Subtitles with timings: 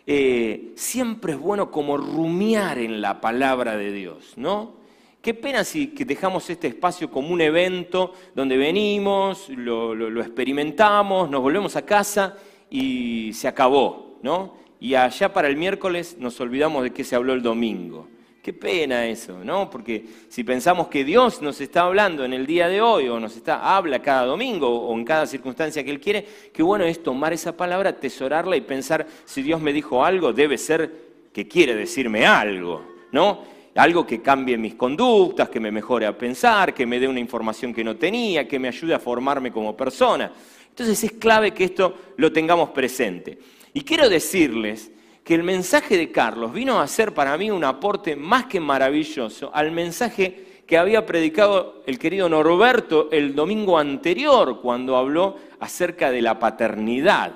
[0.06, 4.84] eh, siempre es bueno como rumiar en la palabra de Dios, ¿no?
[5.22, 11.30] Qué pena si que dejamos este espacio como un evento donde venimos, lo, lo, experimentamos,
[11.30, 12.36] nos volvemos a casa
[12.68, 14.56] y se acabó, ¿no?
[14.80, 18.06] Y allá para el miércoles nos olvidamos de qué se habló el domingo.
[18.44, 19.70] Qué pena eso, ¿no?
[19.70, 23.34] Porque si pensamos que Dios nos está hablando en el día de hoy, o nos
[23.36, 27.32] está, habla cada domingo, o en cada circunstancia que Él quiere, qué bueno es tomar
[27.32, 30.92] esa palabra, atesorarla y pensar, si Dios me dijo algo, debe ser
[31.32, 33.44] que quiere decirme algo, ¿no?
[33.76, 37.72] Algo que cambie mis conductas, que me mejore a pensar, que me dé una información
[37.72, 40.30] que no tenía, que me ayude a formarme como persona.
[40.68, 43.38] Entonces es clave que esto lo tengamos presente.
[43.72, 44.90] Y quiero decirles
[45.24, 49.50] que el mensaje de Carlos vino a ser para mí un aporte más que maravilloso
[49.54, 56.22] al mensaje que había predicado el querido Norberto el domingo anterior cuando habló acerca de
[56.22, 57.32] la paternidad.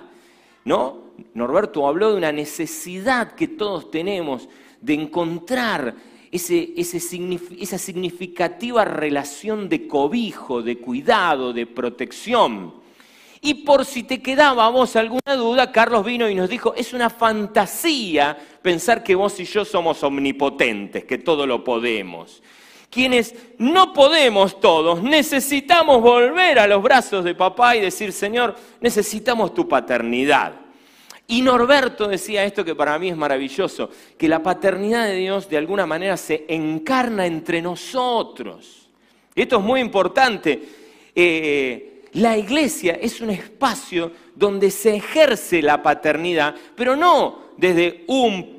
[0.65, 1.09] ¿No?
[1.35, 4.49] Norberto habló de una necesidad que todos tenemos
[4.81, 5.95] de encontrar
[6.31, 12.75] esa significativa relación de cobijo, de cuidado, de protección.
[13.41, 17.09] Y por si te quedaba vos alguna duda, Carlos vino y nos dijo, es una
[17.09, 22.43] fantasía pensar que vos y yo somos omnipotentes, que todo lo podemos.
[22.91, 29.55] Quienes no podemos todos, necesitamos volver a los brazos de papá y decir, Señor, necesitamos
[29.55, 30.55] tu paternidad.
[31.31, 35.59] Y Norberto decía esto que para mí es maravilloso, que la paternidad de Dios de
[35.59, 38.89] alguna manera se encarna entre nosotros.
[39.35, 40.61] Esto es muy importante.
[41.15, 48.59] Eh, la iglesia es un espacio donde se ejerce la paternidad, pero no desde un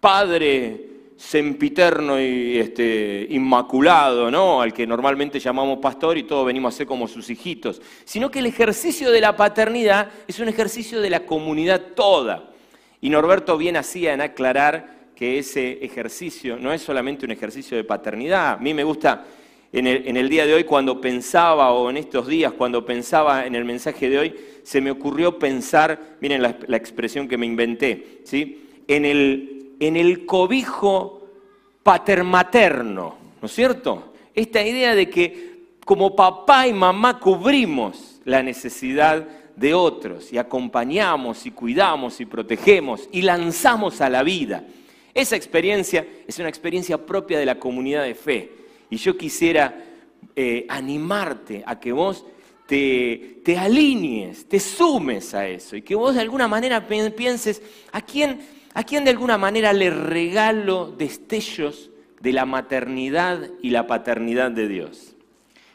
[0.00, 4.60] padre sempiterno y este, inmaculado, ¿no?
[4.60, 8.40] al que normalmente llamamos pastor y todos venimos a ser como sus hijitos, sino que
[8.40, 12.50] el ejercicio de la paternidad es un ejercicio de la comunidad toda.
[13.00, 17.84] Y Norberto bien hacía en aclarar que ese ejercicio no es solamente un ejercicio de
[17.84, 18.54] paternidad.
[18.54, 19.24] A mí me gusta
[19.72, 23.64] en el, día de hoy cuando pensaba, o en estos días cuando pensaba en el
[23.64, 24.34] mensaje de hoy,
[24.64, 28.68] se me ocurrió pensar, miren la, expresión que me inventé, ¿sí?
[28.86, 31.26] en, el, en el cobijo
[31.82, 34.12] patermaterno, ¿no es cierto?
[34.34, 35.52] Esta idea de que
[35.86, 43.08] como papá y mamá cubrimos la necesidad de otros y acompañamos y cuidamos y protegemos
[43.10, 44.64] y lanzamos a la vida.
[45.14, 48.61] Esa experiencia es una experiencia propia de la comunidad de fe
[48.92, 49.74] y yo quisiera
[50.36, 52.26] eh, animarte a que vos
[52.66, 58.02] te, te, alinees, te sumes a eso y que vos de alguna manera pienses, ¿a
[58.02, 58.42] quién,
[58.74, 61.88] ¿a quién de alguna manera le regalo destellos
[62.20, 65.16] de la maternidad y la paternidad de Dios?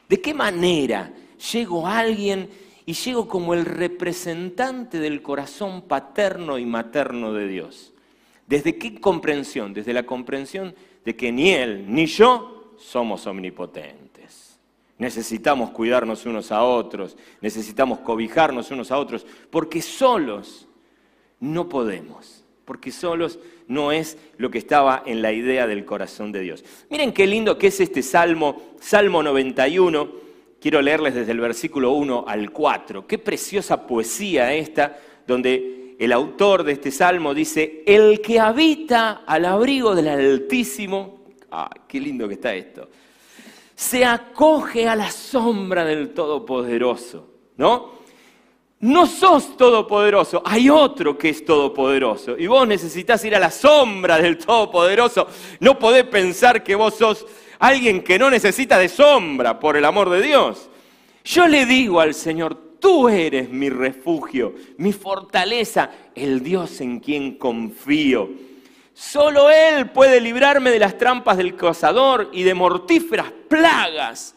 [0.08, 1.12] ¿De qué manera
[1.52, 2.52] llego a alguien
[2.86, 7.94] y llego como el representante del corazón paterno y materno de Dios?
[8.46, 9.74] ¿Desde qué comprensión?
[9.74, 14.58] Desde la comprensión de que ni Él ni yo somos omnipotentes.
[14.98, 20.68] Necesitamos cuidarnos unos a otros, necesitamos cobijarnos unos a otros, porque solos
[21.40, 23.38] no podemos, porque solos
[23.68, 26.66] no es lo que estaba en la idea del corazón de Dios.
[26.90, 30.28] Miren qué lindo que es este Salmo, Salmo 91.
[30.60, 33.06] Quiero leerles desde el versículo 1 al 4.
[33.06, 34.98] Qué preciosa poesía esta,
[35.28, 41.17] donde el autor de este salmo dice, el que habita al abrigo del Altísimo
[41.52, 42.90] Ah, qué lindo que está esto.
[43.76, 47.28] se acoge a la sombra del Todopoderoso,
[47.58, 47.98] ¿no?
[48.80, 52.38] No sos todopoderoso, hay otro que es todopoderoso.
[52.38, 55.28] Y vos necesitas ir a la sombra del Todopoderoso.
[55.60, 57.26] No podés pensar que vos sos
[57.60, 60.70] alguien que no necesita de sombra, por el amor de Dios.
[61.24, 67.38] Yo le digo al Señor, tú eres mi refugio, mi fortaleza, el Dios en quien
[67.38, 68.30] confío.
[68.98, 74.34] Solo Él puede librarme de las trampas del cazador y de mortíferas plagas,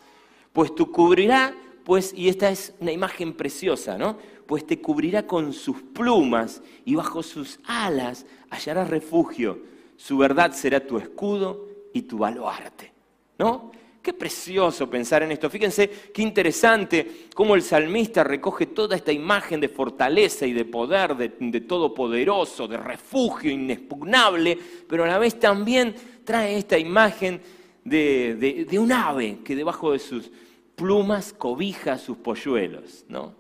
[0.52, 4.18] pues tú cubrirá, pues, y esta es una imagen preciosa, ¿no?
[4.46, 9.60] Pues te cubrirá con sus plumas y bajo sus alas hallarás refugio.
[9.96, 12.92] Su verdad será tu escudo y tu baluarte,
[13.38, 13.72] ¿no?
[14.02, 15.50] Qué precioso pensar en esto.
[15.50, 21.14] Fíjense qué interesante cómo el salmista recoge toda esta imagen de fortaleza y de poder,
[21.16, 24.58] de, todopoderoso, de refugio inexpugnable,
[24.88, 25.94] pero a la vez también
[26.24, 27.42] trae esta imagen
[27.84, 30.30] de, un ave que debajo de sus
[30.74, 33.04] plumas cobija sus polluelos.
[33.06, 33.34] ¿no?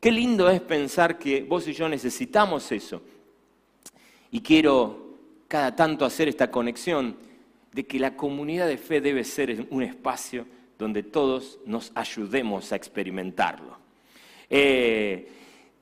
[0.00, 3.02] Qué lindo es pensar que vos y yo necesitamos eso.
[4.32, 5.14] Y quiero
[5.46, 7.25] cada tanto hacer esta conexión
[7.76, 10.46] de que la comunidad de fe debe ser un espacio
[10.78, 13.76] donde todos nos ayudemos a experimentarlo.
[14.48, 15.28] Eh,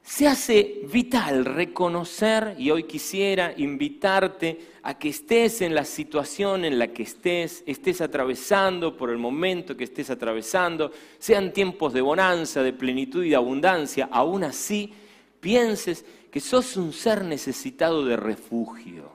[0.03, 6.81] se hace vital reconocer, y hoy quisiera invitarte a que estés en la situación en
[6.81, 10.91] la que estés, estés atravesando por el momento que estés atravesando,
[11.21, 14.93] sean tiempos de bonanza, de plenitud y de abundancia, aún así
[15.39, 19.14] pienses que sos un ser necesitado de refugio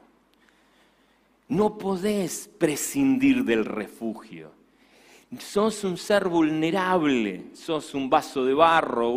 [1.49, 4.51] no podés prescindir del refugio.
[5.37, 9.11] Sos un ser vulnerable, sos un vaso de barro,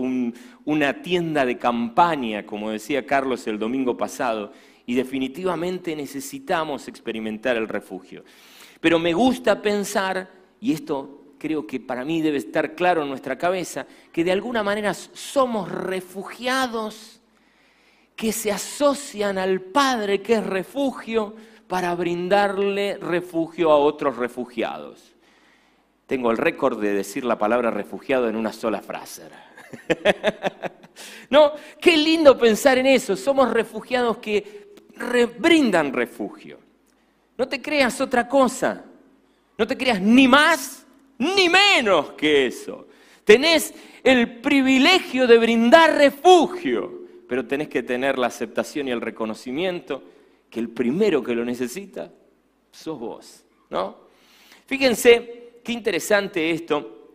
[0.65, 4.53] una tienda de campaña, como decía Carlos el domingo pasado,
[4.85, 8.25] y definitivamente necesitamos experimentar el refugio.
[8.81, 10.31] Pero me gusta pensar,
[10.61, 14.63] y esto creo que para mí debe estar claro en nuestra cabeza, que de alguna
[14.63, 17.21] manera somos refugiados
[18.17, 21.35] que se asocian al Padre que es refugio,
[21.73, 25.15] para brindarle refugio a otros refugiados.
[26.07, 29.23] Tengo el récord de decir la palabra refugiado en una sola frase.
[31.31, 33.17] no, qué lindo pensar en eso.
[33.17, 34.75] Somos refugiados que
[35.39, 36.59] brindan refugio.
[37.39, 38.85] No te creas otra cosa.
[39.57, 40.85] No te creas ni más
[41.17, 42.87] ni menos que eso.
[43.25, 43.73] Tenés
[44.05, 50.12] el privilegio de brindar refugio, pero tenés que tener la aceptación y el reconocimiento
[50.53, 52.13] que el primero que lo necesita
[52.71, 53.97] sos vos, ¿no?
[54.67, 57.09] Fíjense qué interesante esto,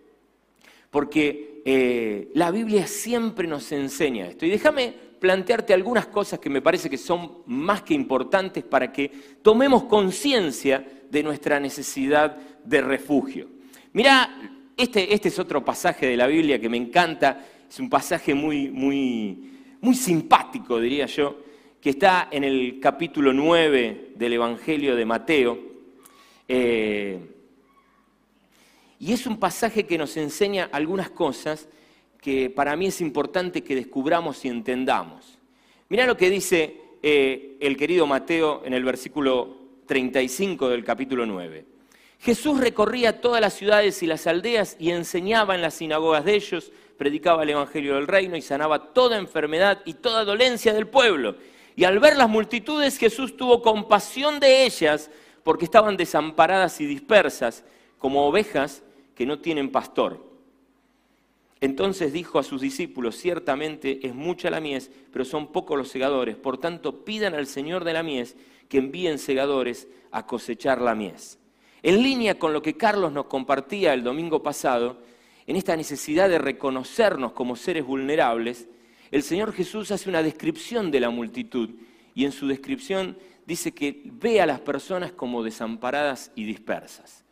[0.89, 4.47] porque eh, la Biblia siempre nos enseña esto.
[4.47, 9.11] Y déjame plantearte algunas cosas que me parece que son más que importantes para que
[9.43, 12.35] tomemos conciencia de nuestra necesidad
[12.65, 13.49] de refugio.
[13.93, 18.33] Mira, este, este, es otro pasaje de la Biblia que me encanta, es un pasaje
[18.33, 21.46] muy, muy, muy simpático, diría yo,
[21.81, 25.59] que está en el capítulo 9 del Evangelio de Mateo.
[26.47, 27.19] Eh,
[28.99, 31.69] y es un pasaje que nos enseña algunas cosas
[32.19, 35.37] que para mí es importante que descubramos y entendamos.
[35.89, 41.65] Mirá lo que dice eh, el querido Mateo en el versículo 35 del capítulo 9.
[42.19, 46.71] Jesús recorría todas las ciudades y las aldeas y enseñaba en las sinagogas de ellos,
[46.97, 51.35] predicaba el Evangelio del reino y sanaba toda enfermedad y toda dolencia del pueblo.
[51.77, 55.11] Y al ver las multitudes, Jesús tuvo compasión de ellas
[55.43, 57.63] porque estaban desamparadas y dispersas,
[57.99, 58.81] como ovejas
[59.13, 60.25] que no tienen pastor.
[61.61, 66.35] Entonces dijo a sus discípulos, ciertamente es mucha la mies, pero son pocos los segadores,
[66.35, 68.35] por tanto pidan al Señor de la mies
[68.69, 71.37] que envíen segadores a cosechar la mies.
[71.83, 74.97] En línea con lo que Carlos nos compartía el domingo pasado,
[75.45, 78.67] en esta necesidad de reconocernos como seres vulnerables,
[79.11, 81.69] el Señor Jesús hace una descripción de la multitud
[82.13, 87.23] y en su descripción dice que ve a las personas como desamparadas y dispersas,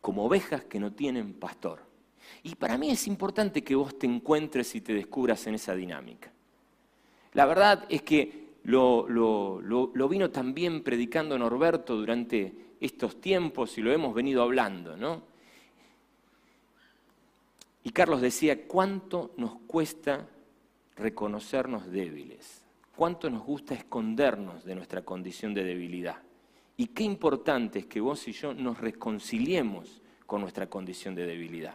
[0.00, 1.80] como ovejas que no tienen pastor.
[2.42, 6.32] Y para mí es importante que vos te encuentres y te descubras en esa dinámica.
[7.34, 14.14] La verdad es que lo, vino también predicando Norberto durante estos tiempos y lo hemos
[14.14, 15.22] venido hablando, ¿no?
[17.84, 20.28] Y Carlos decía, ¿cuánto nos cuesta
[20.96, 22.62] reconocernos débiles.
[22.96, 26.16] ¿Cuánto nos gusta escondernos de nuestra condición de debilidad?
[26.76, 31.74] Y qué importante es que vos y yo nos reconciliemos con nuestra condición de debilidad.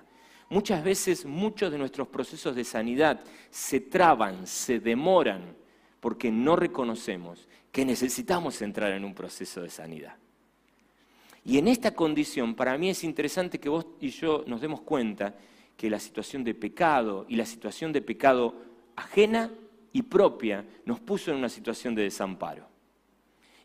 [0.50, 3.20] Muchas veces muchos de nuestros procesos de sanidad
[3.50, 5.56] se traban, se demoran,
[6.00, 10.16] porque no reconocemos que necesitamos entrar en un proceso de sanidad.
[11.44, 15.36] Y en esta condición, para mí es interesante que vos y yo nos demos cuenta
[15.76, 18.56] que la situación de pecado y la situación de pecado
[18.98, 19.50] ajena
[19.94, 22.68] y propia nos puso en una situación de desamparo.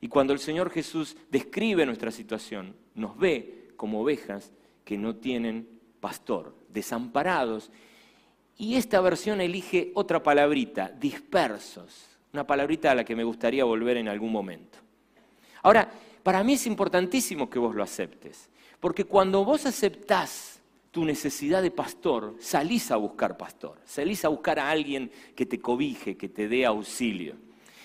[0.01, 4.53] Y cuando el Señor Jesús describe nuestra situación, nos ve como ovejas
[4.85, 5.69] que no tienen
[6.01, 7.71] pastor, desamparados.
[8.57, 13.97] Y esta versión elige otra palabrita, dispersos, una palabrita a la que me gustaría volver
[13.97, 14.79] en algún momento.
[15.63, 15.91] Ahora,
[16.23, 20.52] para mí es importantísimo que vos lo aceptes, porque cuando vos aceptás
[20.93, 25.59] tu necesidad de pastor, salís a buscar pastor, salís a buscar a alguien que te
[25.59, 27.35] cobije, que te dé auxilio.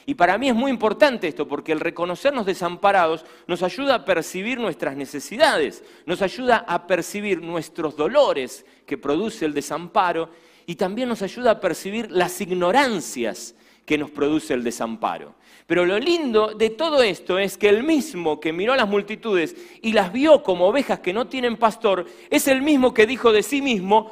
[0.05, 4.59] Y para mí es muy importante esto, porque el reconocernos desamparados nos ayuda a percibir
[4.59, 10.29] nuestras necesidades, nos ayuda a percibir nuestros dolores que produce el desamparo
[10.65, 13.55] y también nos ayuda a percibir las ignorancias
[13.87, 15.33] que nos produce el desamparo.
[15.65, 19.55] Pero lo lindo de todo esto es que el mismo que miró a las multitudes
[19.81, 23.43] y las vio como ovejas que no tienen pastor, es el mismo que dijo de
[23.43, 24.11] sí mismo,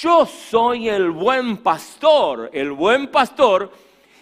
[0.00, 3.72] yo soy el buen pastor, el buen pastor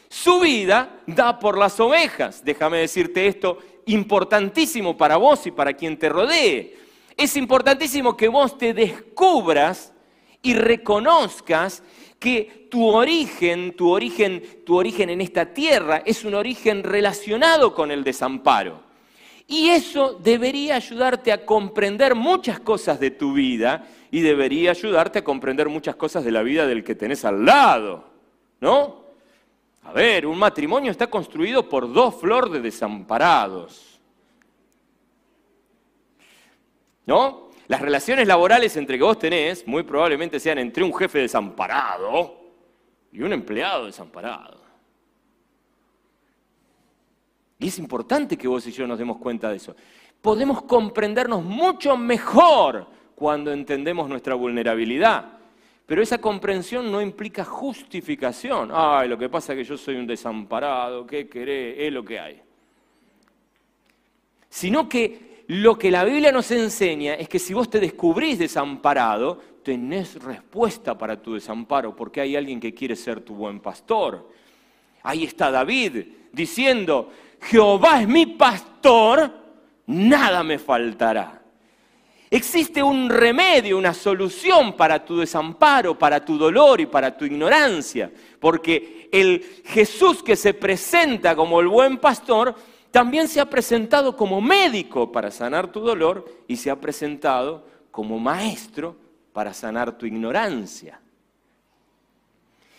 [0.09, 2.43] su vida da por las ovejas.
[2.43, 6.79] Déjame decirte esto, importantísimo para vos y para quien te rodee.
[7.15, 9.93] Es importantísimo que vos te descubras
[10.41, 11.83] y reconozcas
[12.25, 17.90] que tu origen, tu origen, tu origen en esta tierra es un origen relacionado con
[17.90, 18.81] el desamparo.
[19.47, 25.25] Y eso debería ayudarte a comprender muchas cosas de tu vida y debería ayudarte a
[25.25, 28.07] comprender muchas cosas de la vida del que tenés al lado,
[28.59, 29.04] ¿no?
[29.83, 34.00] A ver, un matrimonio está construido por dos flores de desamparados.
[37.04, 37.44] ¿No?
[37.66, 42.40] Las relaciones laborales entre que vos tenés muy probablemente sean entre un jefe desamparado
[43.12, 44.62] y un empleado desamparado.
[47.59, 49.75] Y es importante que vos y yo nos demos cuenta de eso.
[50.21, 55.38] Podemos comprendernos mucho mejor cuando entendemos nuestra vulnerabilidad.
[55.87, 58.71] Pero esa comprensión no implica justificación.
[58.73, 61.76] Ay, lo que pasa es que yo soy un desamparado, ¿qué querés?
[61.78, 62.42] Es lo que hay.
[64.49, 69.39] Sino que lo que la Biblia nos enseña es que si vos te descubrís desamparado,
[69.63, 74.31] tenés respuesta para tu desamparo, porque hay alguien que quiere ser tu buen pastor.
[75.03, 77.11] Ahí está David diciendo,
[77.41, 79.31] Jehová es mi pastor,
[79.87, 81.43] nada me faltará.
[82.31, 88.11] Existe un remedio, una solución para tu desamparo, para tu dolor y para tu ignorancia,
[88.41, 92.55] porque el Jesús que se presenta como el buen pastor,
[92.95, 98.21] también se ha presentado como médico para sanar tu dolor y se ha presentado como
[98.21, 98.95] maestro
[99.33, 101.01] para sanar tu ignorancia.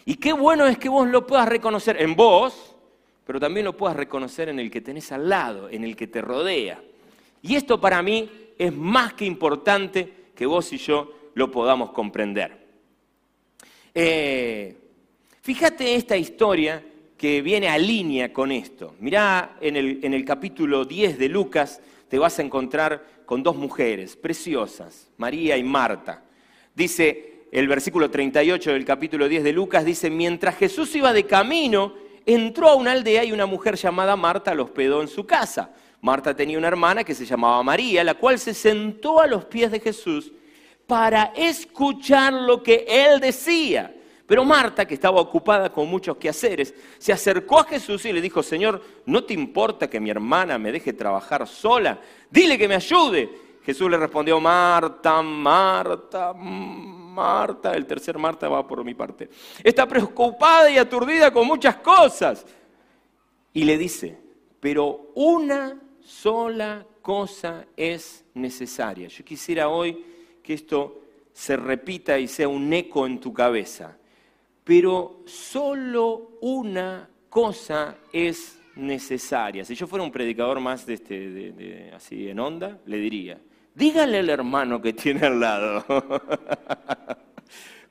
[0.06, 2.78] Y qué bueno es que vos lo puedas reconocer en vos,
[3.26, 6.22] pero también lo puedas reconocer en el que tenés al lado, en el que te
[6.22, 6.82] rodea.
[7.42, 12.58] Y esto para mí es más que importante que vos y yo lo podamos comprender.
[13.94, 14.78] Eh,
[15.42, 16.82] fíjate esta historia
[17.18, 18.96] que viene a línea con esto.
[19.00, 23.56] Mirá, en el, en el capítulo 10 de Lucas te vas a encontrar con dos
[23.56, 26.24] mujeres preciosas, María y Marta.
[26.76, 31.94] Dice el versículo 38 del capítulo 10 de Lucas, dice, mientras Jesús iba de camino,
[32.26, 35.72] entró a una aldea y una mujer llamada Marta lo hospedó en su casa.
[36.02, 39.72] Marta tenía una hermana que se llamaba María, la cual se sentó a los pies
[39.72, 40.32] de Jesús
[40.86, 43.96] para escuchar lo que él decía.
[44.28, 48.42] Pero Marta, que estaba ocupada con muchos quehaceres, se acercó a Jesús y le dijo,
[48.42, 52.00] Señor, ¿no te importa que mi hermana me deje trabajar sola?
[52.32, 53.30] Dile que me ayude.
[53.64, 59.30] Jesús le respondió, Marta, Marta, Marta, el tercer Marta va por mi parte,
[59.64, 62.46] está preocupada y aturdida con muchas cosas.
[63.54, 64.18] Y le dice,
[64.60, 69.08] pero una sola cosa es necesaria.
[69.08, 70.06] Yo quisiera hoy
[70.44, 71.02] que esto
[71.34, 73.98] se repita y sea un eco en tu cabeza.
[74.66, 79.64] Pero solo una cosa es necesaria.
[79.64, 83.40] Si yo fuera un predicador más de este, así en onda, le diría,
[83.74, 85.86] dígale al hermano que tiene al lado.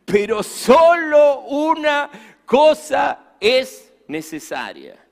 [0.05, 2.11] Pero solo una
[2.45, 5.05] cosa es necesaria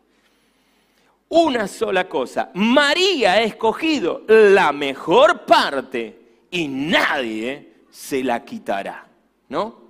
[1.32, 2.50] una sola cosa.
[2.54, 9.06] María ha escogido la mejor parte y nadie se la quitará,
[9.48, 9.81] ¿no?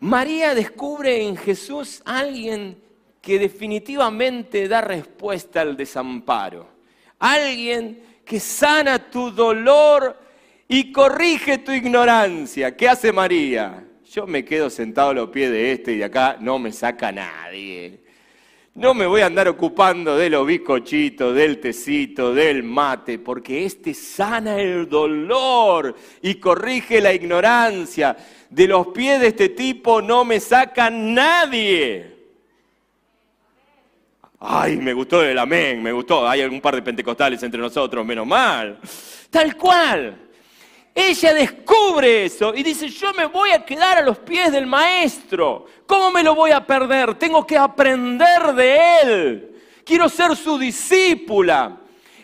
[0.00, 2.80] María descubre en Jesús alguien
[3.20, 6.68] que definitivamente da respuesta al desamparo.
[7.18, 10.18] Alguien que sana tu dolor
[10.68, 12.76] y corrige tu ignorancia.
[12.76, 13.84] ¿Qué hace María?
[14.04, 17.10] Yo me quedo sentado a los pies de este y de acá no me saca
[17.10, 18.05] nadie
[18.76, 23.94] No me voy a andar ocupando de los bizcochitos, del tecito, del mate, porque este
[23.94, 28.14] sana el dolor y corrige la ignorancia.
[28.50, 32.16] De los pies de este tipo no me saca nadie.
[34.40, 36.28] Ay, me gustó el amén, me gustó.
[36.28, 38.78] Hay algún par de pentecostales entre nosotros, menos mal.
[39.30, 40.25] Tal cual.
[40.98, 45.66] Ella descubre eso y dice, yo me voy a quedar a los pies del maestro.
[45.86, 47.16] ¿Cómo me lo voy a perder?
[47.16, 49.62] Tengo que aprender de él.
[49.84, 51.80] Quiero ser su discípula.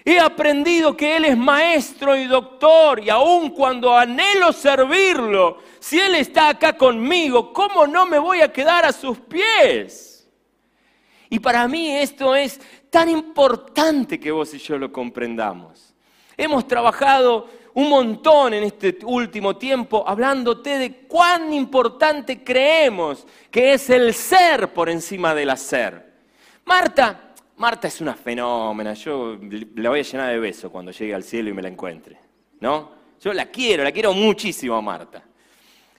[0.07, 6.15] He aprendido que Él es maestro y doctor y aun cuando anhelo servirlo, si Él
[6.15, 10.27] está acá conmigo, ¿cómo no me voy a quedar a sus pies?
[11.29, 12.59] Y para mí esto es
[12.91, 15.95] tan importante que vos y yo lo comprendamos.
[16.37, 23.89] Hemos trabajado un montón en este último tiempo hablándote de cuán importante creemos que es
[23.91, 26.13] el ser por encima del hacer.
[26.65, 29.39] Marta, Marta es una fenómena, yo
[29.77, 32.19] la voy a llenar de besos cuando llegue al cielo y me la encuentre,
[32.61, 33.03] ¿no?
[33.21, 35.23] Yo la quiero, la quiero muchísimo a Marta.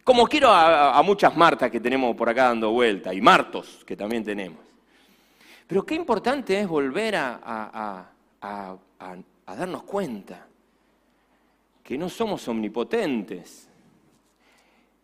[0.04, 4.24] Como quiero a, muchas Martas que tenemos por acá dando vuelta, y Martos que también
[4.24, 4.60] tenemos.
[5.66, 8.10] Pero qué importante es volver a
[9.48, 10.48] darnos cuenta
[11.84, 13.68] que no somos omnipotentes,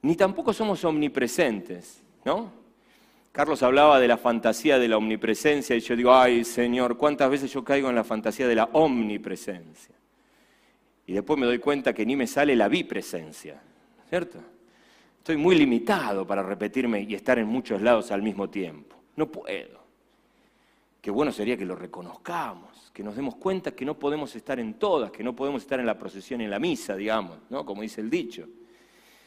[0.01, 2.57] ni tampoco somos omnipresentes, ¿no?
[3.31, 7.51] Carlos hablaba de la fantasía de la omnipresencia y yo digo, ay Señor, ¿cuántas veces
[7.51, 9.93] yo caigo en la fantasía de la omnipresencia?
[11.05, 13.61] Y después me doy cuenta que ni me sale la bipresencia,
[14.09, 14.39] ¿cierto?
[15.17, 18.95] Estoy muy limitado para repetirme y estar en muchos lados al mismo tiempo.
[19.15, 19.79] No puedo.
[21.01, 24.75] Qué bueno sería que lo reconozcamos que nos demos cuenta que no podemos estar en
[24.75, 27.65] todas, que no podemos estar en la procesión y en la misa, digamos, ¿no?
[27.65, 28.47] como dice el dicho.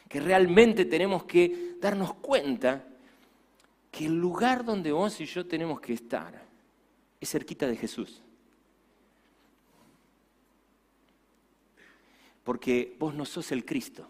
[0.07, 2.83] Que realmente tenemos que darnos cuenta
[3.89, 6.43] que el lugar donde vos y yo tenemos que estar
[7.19, 8.21] es cerquita de Jesús.
[12.43, 14.07] Porque vos no sos el Cristo.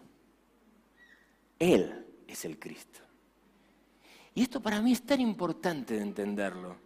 [1.58, 3.00] Él es el Cristo.
[4.34, 6.83] Y esto para mí es tan importante de entenderlo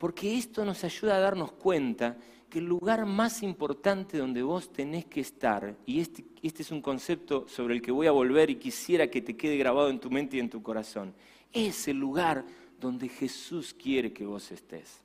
[0.00, 2.16] porque esto nos ayuda a darnos cuenta
[2.48, 6.80] que el lugar más importante donde vos tenés que estar, y este, este, es un
[6.80, 10.10] concepto sobre el que voy a volver y quisiera que te quede grabado en tu
[10.10, 11.12] mente y en tu corazón,
[11.52, 12.46] es el lugar
[12.80, 15.02] donde Jesús quiere que vos estés.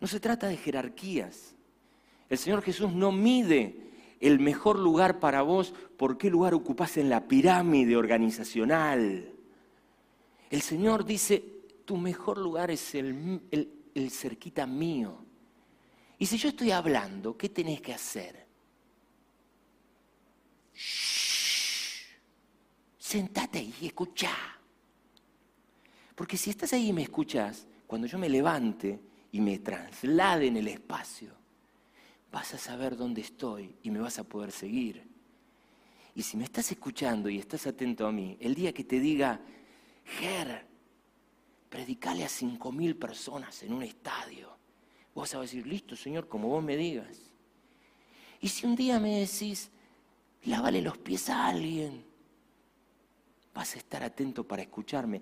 [0.00, 1.56] No se trata de jerarquías.
[2.30, 3.74] El Señor Jesús no mide
[4.20, 9.28] el mejor lugar para vos por qué lugar ocupás en la pirámide organizacional.
[10.50, 11.53] El Señor dice,
[11.84, 13.40] tu mejor lugar es el,
[14.10, 15.24] cerquita mío.
[16.18, 18.46] Y si yo estoy hablando, ¿qué tenés que hacer?
[20.74, 22.16] Shh,
[22.98, 24.30] sentate y escucha.
[26.14, 29.00] Porque si estás ahí y me escuchas, cuando yo me levante
[29.32, 31.32] y me traslade en el espacio,
[32.30, 35.04] vas a saber dónde estoy y me vas a poder seguir.
[36.14, 39.40] Y si me estás escuchando y estás atento a mí, el día que te diga,
[40.04, 40.66] Ger,
[41.74, 44.56] predicale a cinco mil personas en un estadio.
[45.12, 47.32] Vos vas a decir, listo, Señor, como vos me digas.
[48.40, 49.72] Y si un día me decís,
[50.44, 52.04] lávale los pies a alguien,
[53.52, 55.20] vas a estar atento para escucharme.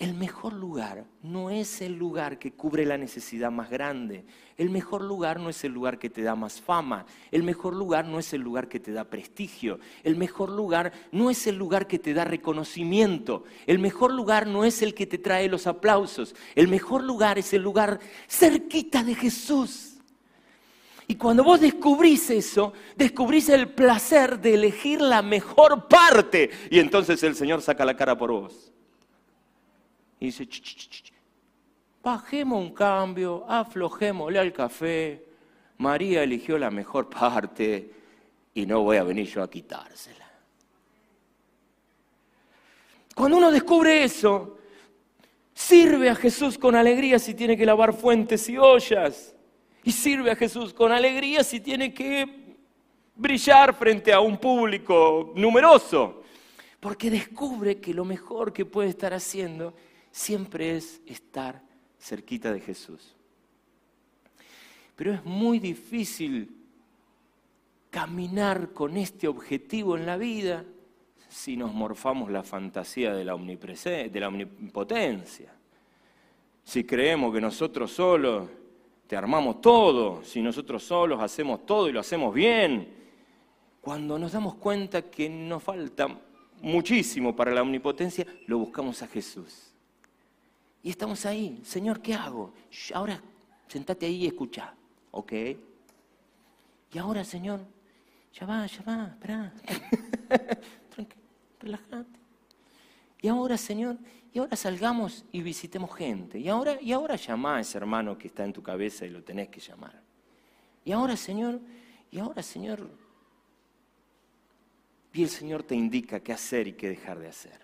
[0.00, 4.24] El mejor lugar no es el lugar que cubre la necesidad más grande.
[4.56, 7.04] El mejor lugar no es el lugar que te da más fama.
[7.30, 9.78] El mejor lugar no es el lugar que te da prestigio.
[10.02, 13.44] El mejor lugar no es el lugar que te da reconocimiento.
[13.66, 16.34] El mejor lugar no es el que te trae los aplausos.
[16.54, 19.98] El mejor lugar es el lugar cerquita de Jesús.
[21.08, 26.48] Y cuando vos descubrís eso, descubrís el placer de elegir la mejor parte.
[26.70, 28.72] Y entonces el Señor saca la cara por vos
[30.20, 30.46] y dice,
[32.02, 35.24] bajemos un cambio, aflojémosle al café.
[35.78, 37.90] María eligió la mejor parte
[38.52, 40.30] y no voy a venir yo a quitársela.
[43.14, 44.58] Cuando uno descubre eso,
[45.54, 49.34] sirve a Jesús con alegría si tiene que lavar fuentes y ollas.
[49.82, 52.56] Y sirve a Jesús con alegría si tiene que
[53.16, 56.22] brillar frente a un público numeroso.
[56.78, 59.74] Porque descubre que lo mejor que puede estar haciendo
[60.10, 61.62] siempre es estar
[61.98, 63.14] cerquita de Jesús.
[64.96, 66.56] Pero es muy difícil
[67.90, 70.64] caminar con este objetivo en la vida
[71.28, 75.54] si nos morfamos la fantasía de la, de la omnipotencia.
[76.64, 78.48] Si creemos que nosotros solos
[79.06, 83.00] te armamos todo, si nosotros solos hacemos todo y lo hacemos bien,
[83.80, 86.08] cuando nos damos cuenta que nos falta
[86.60, 89.69] muchísimo para la omnipotencia, lo buscamos a Jesús
[90.82, 92.54] Y estamos ahí, Señor, ¿qué hago?
[92.94, 93.20] Ahora
[93.68, 94.74] sentate ahí y escucha,
[95.10, 95.32] ¿ok?
[96.92, 97.60] Y ahora, Señor,
[98.32, 99.52] ya va, ya va, espera.
[100.90, 101.22] Tranquilo,
[101.60, 102.18] relájate.
[103.20, 103.98] Y ahora, Señor,
[104.32, 106.38] y ahora salgamos y visitemos gente.
[106.38, 109.22] Y ahora, y ahora llama a ese hermano que está en tu cabeza y lo
[109.22, 110.00] tenés que llamar.
[110.84, 111.60] Y ahora, Señor,
[112.10, 112.88] y ahora, Señor,
[115.12, 117.60] y el Señor te indica qué hacer y qué dejar de hacer.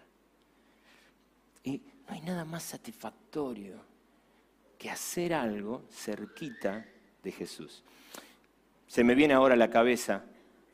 [1.65, 3.75] Y no hay nada más satisfactorio
[4.79, 6.85] que hacer algo cerquita
[7.23, 7.83] de Jesús.
[8.87, 10.23] Se me viene ahora a la cabeza,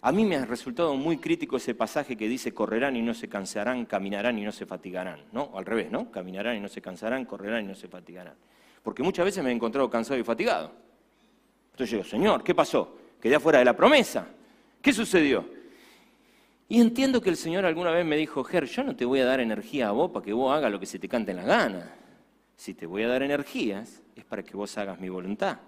[0.03, 3.29] a mí me ha resultado muy crítico ese pasaje que dice correrán y no se
[3.29, 5.53] cansarán, caminarán y no se fatigarán, ¿no?
[5.55, 6.11] Al revés, ¿no?
[6.11, 8.35] Caminarán y no se cansarán, correrán y no se fatigarán.
[8.83, 10.73] Porque muchas veces me he encontrado cansado y fatigado.
[11.71, 12.99] Entonces yo digo, Señor, ¿qué pasó?
[13.21, 14.27] Quedé afuera de la promesa.
[14.83, 15.62] ¿Qué sucedió?
[16.73, 19.27] Y entiendo que el Señor alguna vez me dijo, Ger, yo no te voy a
[19.27, 21.43] dar energía a vos para que vos hagas lo que se te cante en la
[21.43, 21.95] gana.
[22.57, 25.59] Si te voy a dar energías, es para que vos hagas mi voluntad.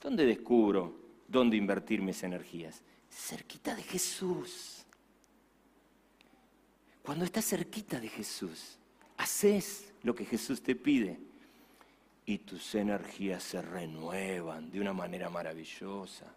[0.00, 0.94] ¿Dónde descubro
[1.28, 2.80] dónde invertir mis energías?
[3.10, 4.86] Cerquita de Jesús.
[7.02, 8.78] Cuando estás cerquita de Jesús,
[9.18, 11.18] haces lo que Jesús te pide
[12.24, 16.34] y tus energías se renuevan de una manera maravillosa.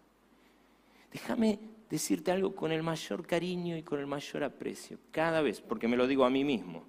[1.10, 1.58] Déjame
[1.90, 5.96] decirte algo con el mayor cariño y con el mayor aprecio, cada vez, porque me
[5.96, 6.84] lo digo a mí mismo.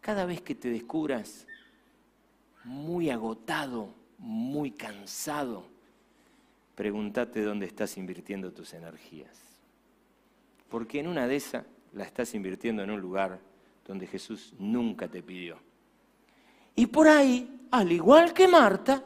[0.00, 1.46] Cada vez que te descubras
[2.64, 5.66] muy agotado, muy cansado,
[6.74, 9.36] pregúntate dónde estás invirtiendo tus energías.
[10.68, 13.40] Porque en una de esas la estás invirtiendo en un lugar
[13.86, 15.58] donde Jesús nunca te pidió.
[16.74, 19.02] Y por ahí, al igual que Marta,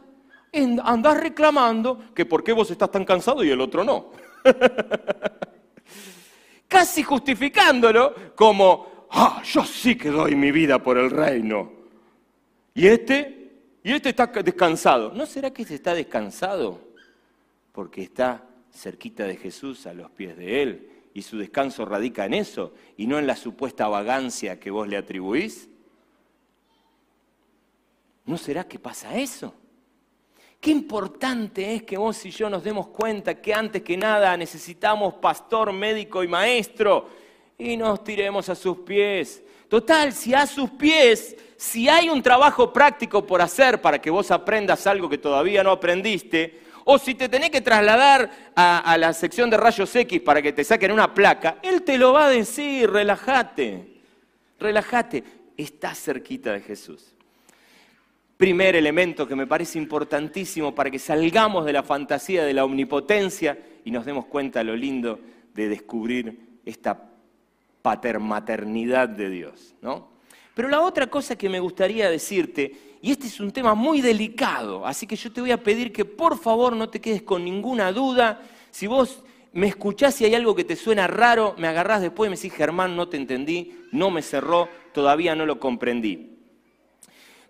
[0.53, 4.11] andás reclamando que por qué vos estás tan cansado y el otro no.
[6.69, 11.73] Casi justificándolo como, ah, yo sí que doy mi vida por el reino.
[12.75, 15.13] Y este, y este está descansado.
[15.13, 16.81] ¿No será que se está descansado?
[17.73, 22.35] Porque está cerquita de Jesús, a los pies de Él, y su descanso radica en
[22.35, 25.69] eso, y no en la supuesta vagancia que vos le atribuís.
[28.27, 29.55] ¿No será que pasa eso?
[30.61, 35.15] Qué importante es que vos y yo nos demos cuenta que antes que nada necesitamos
[35.15, 37.09] pastor, médico y maestro
[37.57, 39.43] y nos tiremos a sus pies.
[39.71, 44.31] Total, si a sus pies, si hay un trabajo práctico por hacer para que vos
[44.31, 49.49] aprendas algo que todavía no aprendiste, o si te tenés que trasladar a, la sección
[49.49, 52.91] de rayos X para que te saquen una placa, él te lo va a decir,
[52.91, 54.03] relájate,
[54.59, 55.25] relájate,
[55.57, 57.15] estás cerquita de Jesús
[58.41, 63.59] primer elemento que me parece importantísimo para que salgamos de la fantasía de la omnipotencia
[63.85, 65.21] y nos demos cuenta lo lindo
[65.53, 67.11] de descubrir esta
[67.83, 69.75] patermaternidad de Dios.
[69.83, 70.09] ¿no?
[70.55, 74.87] Pero la otra cosa que me gustaría decirte, y este es un tema muy delicado,
[74.87, 77.93] así que yo te voy a pedir que por favor no te quedes con ninguna
[77.93, 78.41] duda.
[78.71, 79.23] Si vos
[79.53, 82.55] me escuchás y hay algo que te suena raro, me agarrás después y me decís,
[82.55, 86.40] Germán, no te entendí, no me cerró, todavía no lo comprendí.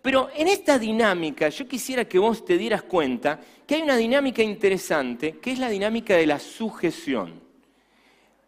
[0.03, 4.43] Pero en esta dinámica yo quisiera que vos te dieras cuenta que hay una dinámica
[4.43, 7.41] interesante, que es la dinámica de la sujeción.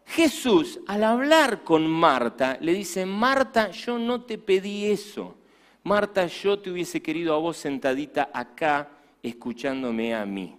[0.05, 5.35] Jesús, al hablar con Marta, le dice, Marta, yo no te pedí eso.
[5.83, 8.89] Marta, yo te hubiese querido a vos sentadita acá,
[9.21, 10.55] escuchándome a mí.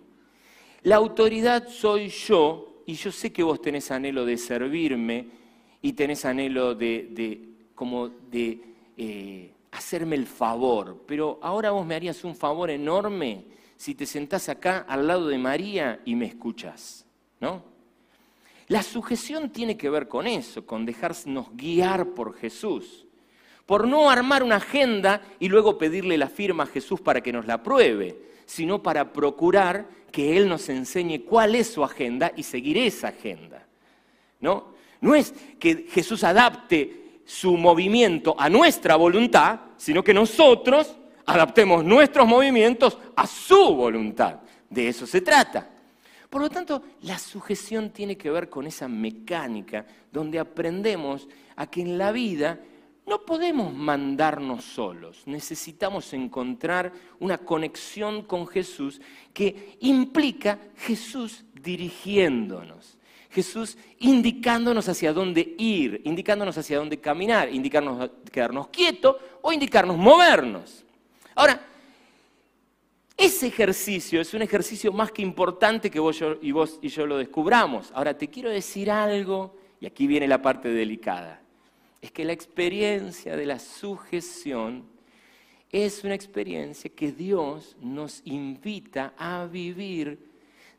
[0.83, 5.27] La autoridad soy yo, y yo sé que vos tenés anhelo de servirme
[5.81, 8.61] y tenés anhelo de, como de
[8.97, 13.45] eh, hacerme el favor, pero ahora vos me harías un favor enorme
[13.77, 17.05] si te sentás acá al lado de María y me escuchás,
[17.41, 17.63] ¿no?
[18.69, 23.05] La sujeción tiene que ver con eso, con dejarnos guiar por Jesús,
[23.67, 27.47] por no armar una agenda y luego pedirle la firma a Jesús para que nos
[27.47, 32.79] la pruebe, sino para procurar que Él nos enseñe cuál es su agenda y seguir
[32.79, 33.67] esa agenda.
[34.41, 34.73] ¿No?
[35.01, 42.27] No es que Jesús adapte su movimiento a nuestra voluntad, sino que nosotros adaptemos nuestros
[42.27, 44.41] movimientos a su voluntad.
[44.69, 45.71] De eso se trata.
[46.29, 51.81] Por lo tanto, la sujeción tiene que ver con esa mecánica donde aprendemos a que
[51.81, 52.59] en la vida
[53.07, 59.01] no podemos mandarnos solos, necesitamos encontrar una conexión con Jesús
[59.33, 62.99] que implica Jesús dirigiéndonos.
[63.35, 70.85] Jesús indicándonos hacia dónde ir, indicándonos hacia dónde caminar, indicarnos quedarnos quietos o indicarnos movernos.
[71.35, 71.61] Ahora,
[73.17, 77.19] ese ejercicio es un ejercicio más que importante que vos, y vos y yo lo
[77.19, 77.91] descubramos.
[77.93, 81.41] Ahora, te quiero decir algo, y aquí viene la parte delicada.
[82.01, 84.85] Es que la experiencia de la sujeción
[85.73, 90.34] es una experiencia que Dios nos invita a vivir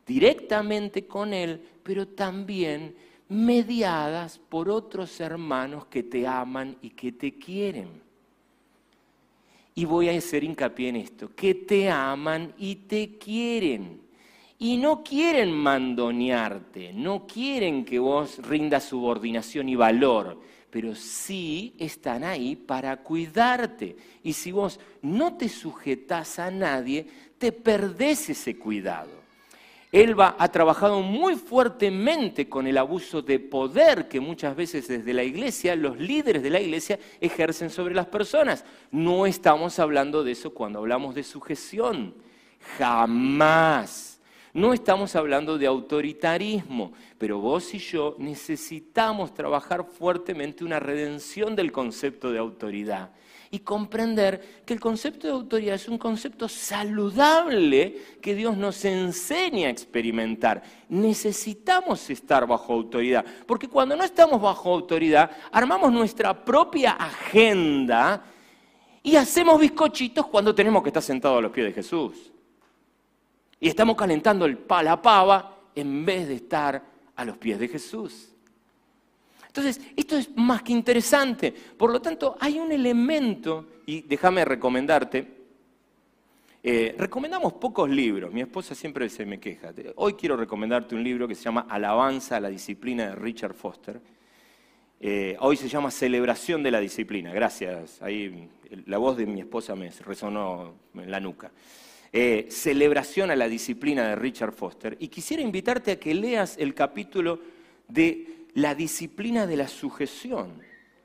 [0.06, 2.94] directamente con Él, pero también
[3.28, 7.88] mediadas por otros hermanos que te aman y que te quieren.
[9.74, 14.00] Y voy a hacer hincapié en esto, que te aman y te quieren.
[14.58, 20.40] Y no quieren mandonearte, no quieren que vos rindas subordinación y valor,
[20.70, 23.96] pero sí están ahí para cuidarte.
[24.22, 29.15] Y si vos no te sujetas a nadie, te perdés ese cuidado.
[29.96, 35.24] Elba ha trabajado muy fuertemente con el abuso de poder que muchas veces desde la
[35.24, 38.62] iglesia, los líderes de la iglesia ejercen sobre las personas.
[38.90, 42.14] No estamos hablando de eso cuando hablamos de sujeción.
[42.76, 44.20] Jamás.
[44.52, 51.72] No estamos hablando de autoritarismo, pero vos y yo necesitamos trabajar fuertemente una redención del
[51.72, 53.12] concepto de autoridad
[53.50, 59.68] y comprender que el concepto de autoridad es un concepto saludable que Dios nos enseña
[59.68, 60.62] a experimentar.
[60.88, 68.24] Necesitamos estar bajo autoridad, porque cuando no estamos bajo autoridad, armamos nuestra propia agenda
[69.02, 72.32] y hacemos bizcochitos cuando tenemos que estar sentados a los pies de Jesús.
[73.60, 76.82] Y estamos calentando el la pava en vez de estar
[77.14, 78.35] a los pies de Jesús.
[79.56, 81.50] Entonces, esto es más que interesante.
[81.50, 85.26] Por lo tanto, hay un elemento, y déjame recomendarte,
[86.62, 89.72] eh, recomendamos pocos libros, mi esposa siempre se me queja.
[89.94, 93.98] Hoy quiero recomendarte un libro que se llama Alabanza a la Disciplina de Richard Foster.
[95.00, 98.02] Eh, hoy se llama Celebración de la Disciplina, gracias.
[98.02, 98.50] Ahí
[98.84, 101.50] la voz de mi esposa me resonó en la nuca.
[102.12, 104.98] Eh, celebración a la disciplina de Richard Foster.
[105.00, 107.40] Y quisiera invitarte a que leas el capítulo
[107.88, 110.62] de la disciplina de la sujeción.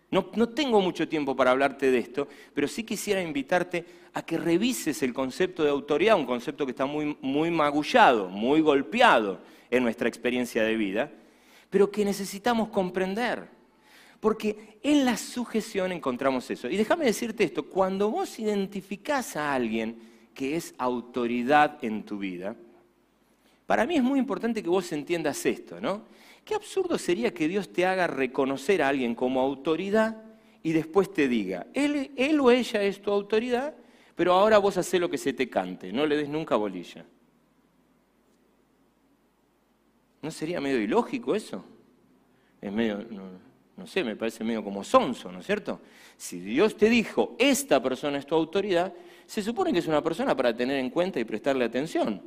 [0.09, 4.37] No, no, tengo mucho tiempo para hablarte de esto, pero sí quisiera invitarte a que
[4.37, 9.83] revises el concepto de autoridad, un concepto que está muy, muy magullado, muy golpeado en
[9.83, 11.11] nuestra experiencia de vida,
[11.69, 13.49] pero que necesitamos comprender.
[14.21, 16.69] Porque en la sujeción encontramos eso.
[16.69, 19.97] Y déjame decirte esto, cuando vos identificás a alguien
[20.33, 22.55] que es autoridad en tu vida,
[23.65, 26.03] para mí es muy importante que vos entiendas esto, ¿no?
[26.43, 30.23] Qué absurdo sería que Dios te haga reconocer a alguien como autoridad
[30.63, 33.75] y después te diga, él, él o ella es tu autoridad,
[34.15, 37.05] pero ahora vos haces lo que se te cante, no le des nunca bolilla.
[40.21, 41.63] ¿No sería medio ilógico eso?
[42.61, 43.23] Es medio, no,
[43.77, 45.81] no sé, me parece medio como sonso, ¿no es cierto?
[46.15, 48.93] Si Dios te dijo, esta persona es tu autoridad,
[49.25, 52.21] se supone que es una persona para tener en cuenta y prestarle atención.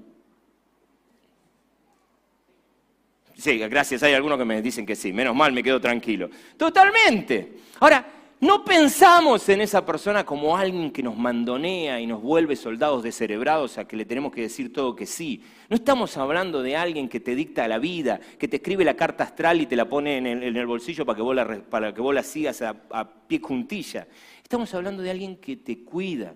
[3.37, 6.31] Sí, gracias, hay algunos que me dicen que sí, menos mal, me quedo tranquilo.
[6.57, 7.55] Totalmente.
[7.81, 8.07] Ahora,
[8.40, 13.79] no pensamos en esa persona como alguien que nos mandonea y nos vuelve soldados descerebrados
[13.79, 15.42] a que le tenemos que decir todo que sí.
[15.68, 19.25] No estamos hablando de alguien que te dicta la vida, que te escribe la carta
[19.25, 22.61] astral y te la pone en el, bolsillo para que vos la, para que sigas
[22.62, 24.07] a, a pie juntilla.
[24.42, 26.35] Estamos hablando de alguien que te cuida,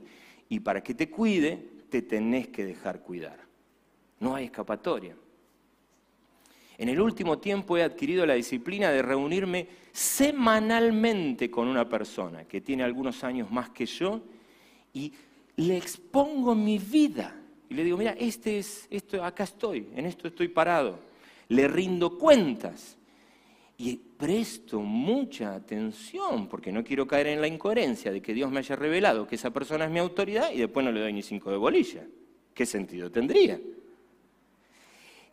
[0.48, 1.58] y para que te cuide,
[1.90, 3.38] te tenés que dejar cuidar.
[4.18, 5.14] No hay escapatoria.
[6.78, 12.60] En el último tiempo he adquirido la disciplina de reunirme semanalmente con una persona que
[12.60, 14.22] tiene algunos años más que yo
[14.94, 15.12] y
[15.56, 17.34] le expongo mi vida.
[17.68, 21.00] Y le digo, mira, este es, esto, acá estoy, en esto estoy parado.
[21.48, 22.96] Le rindo cuentas.
[23.76, 28.58] Y presto mucha atención, porque no quiero caer en la incoherencia de que Dios me
[28.58, 31.50] haya revelado que esa persona es mi autoridad y después no le doy ni cinco
[31.50, 32.04] de bolilla.
[32.54, 33.60] ¿Qué sentido tendría?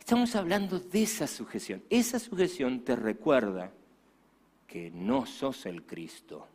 [0.06, 1.82] Estamos hablando de esa sujeción.
[1.90, 3.72] Esa sujeción te recuerda
[4.64, 6.46] que no sos el Cristo,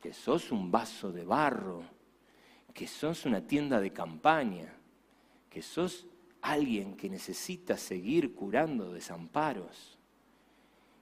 [0.00, 1.82] que sos un vaso de barro,
[2.72, 4.72] que sos una tienda de campaña,
[5.50, 6.06] que sos
[6.42, 9.98] alguien que necesita seguir curando desamparos.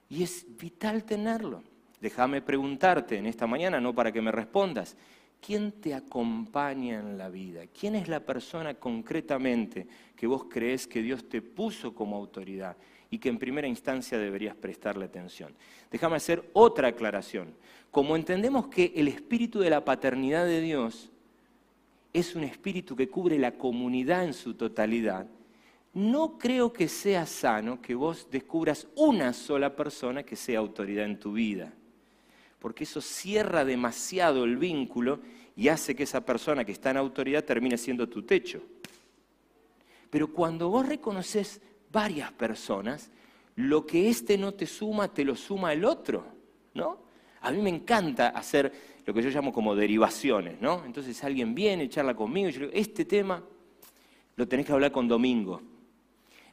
[0.09, 1.61] Y es vital tenerlo.
[2.01, 4.97] Déjame preguntarte en esta mañana, no para que me respondas,
[5.41, 7.63] ¿quién te acompaña en la vida?
[7.67, 12.77] ¿Quién es la persona concretamente que vos crees que Dios te puso como autoridad
[13.09, 15.53] y que en primera instancia deberías prestarle atención?
[15.91, 17.53] Déjame hacer otra aclaración.
[17.91, 21.09] Como entendemos que el espíritu de la paternidad de Dios
[22.13, 25.27] es un espíritu que cubre la comunidad en su totalidad,
[25.93, 31.19] no creo que sea sano que vos descubras una sola persona que sea autoridad en
[31.19, 31.73] tu vida,
[32.67, 35.21] porque eso cierra demasiado el vínculo
[35.55, 38.61] y hace que esa persona que está en autoridad termine siendo tu techo.
[40.09, 41.61] Pero cuando vos reconoces
[41.93, 43.09] varias personas,
[43.55, 46.25] lo que éste no te suma, te lo suma el otro,
[46.73, 47.03] ¿no?
[47.39, 50.83] A mí me encanta hacer lo que yo llamo como derivaciones, ¿no?
[50.83, 53.41] Entonces alguien viene, charla conmigo y yo le digo, este tema
[54.35, 55.61] lo tenés que hablar con Domingo.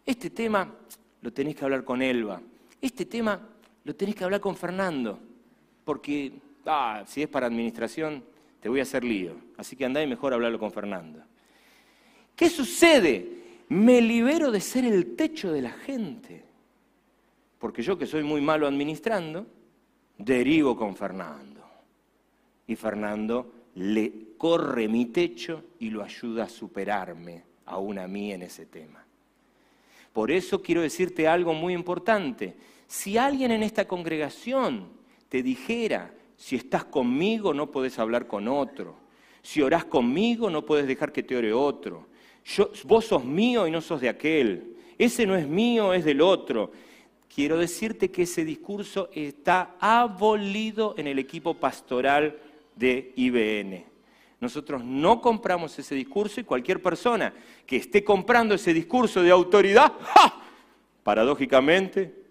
[0.06, 0.76] Este tema
[1.22, 2.40] lo tenés que hablar con Elba.
[2.80, 3.48] Este tema
[3.82, 5.33] lo tenés que hablar con Fernando.
[5.84, 6.32] Porque,
[6.66, 8.24] ah, si es para administración,
[8.60, 9.34] te voy a hacer lío.
[9.56, 11.22] Así que andá y mejor hablarlo con Fernando.
[12.34, 13.28] ¿Qué sucede?
[13.68, 16.44] Me libero de ser el techo de la gente.
[17.58, 19.46] Porque yo que soy muy malo administrando,
[20.18, 21.62] derivo con Fernando.
[22.66, 28.42] Y Fernando le corre mi techo y lo ayuda a superarme aún a mí en
[28.42, 29.04] ese tema.
[30.12, 32.54] Por eso quiero decirte algo muy importante.
[32.86, 34.88] Si alguien en esta congregación
[35.34, 38.94] te dijera, si estás conmigo no puedes hablar con otro,
[39.42, 42.06] si orás conmigo no puedes dejar que te ore otro,
[42.84, 46.70] vos sos mío y no sos de aquel, ese no es mío, es del otro.
[47.34, 52.38] Quiero decirte que ese discurso está abolido en el equipo pastoral
[52.76, 53.86] de IBN.
[54.38, 57.34] Nosotros no compramos ese discurso y cualquier persona
[57.66, 59.94] que esté comprando ese discurso de autoridad,
[61.02, 62.23] paradójicamente,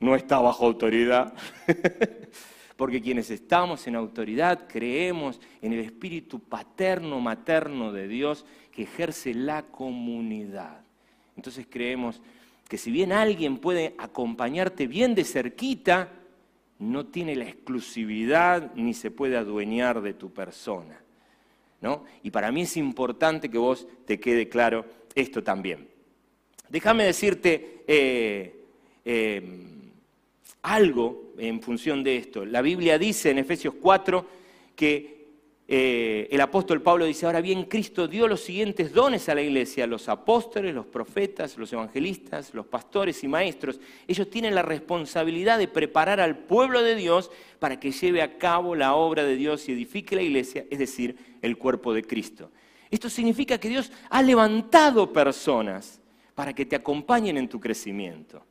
[0.00, 1.34] no está bajo autoridad.
[2.76, 9.32] Porque quienes estamos en autoridad creemos en el espíritu paterno, materno de Dios que ejerce
[9.32, 10.80] la comunidad.
[11.36, 12.20] Entonces creemos
[12.68, 16.10] que si bien alguien puede acompañarte bien de cerquita,
[16.80, 21.04] no tiene la exclusividad ni se puede adueñar de tu persona.
[22.22, 25.88] Y para mí es importante que vos te quede claro esto también.
[26.68, 28.64] Déjame decirte eh,
[29.04, 29.42] eh,
[30.62, 32.44] algo en función de esto.
[32.44, 34.26] La Biblia dice en Efesios 4
[34.74, 35.14] que
[35.66, 39.86] eh, el apóstol Pablo dice, ahora bien, Cristo dio los siguientes dones a la iglesia,
[39.86, 43.80] los apóstoles, los profetas, los evangelistas, los pastores y maestros.
[44.06, 48.74] Ellos tienen la responsabilidad de preparar al pueblo de Dios para que lleve a cabo
[48.74, 52.50] la obra de Dios y edifique la iglesia, es decir, el cuerpo de Cristo.
[52.90, 56.00] Esto significa que Dios ha levantado personas
[56.34, 58.44] para que te acompañen en tu crecimiento.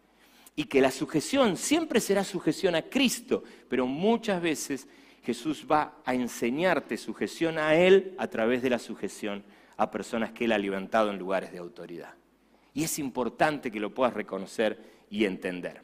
[0.56, 4.88] Y que la sujeción siempre será sujeción a Cristo, pero muchas veces
[5.24, 9.44] Jesús va a enseñarte sujeción a Él a través de la sujeción
[9.78, 12.14] a personas que Él ha levantado en lugares de autoridad.
[12.74, 14.78] Y es importante que lo puedas reconocer
[15.10, 15.82] y entender.